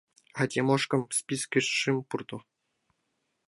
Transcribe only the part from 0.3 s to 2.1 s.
А Тимошкам спискыш шым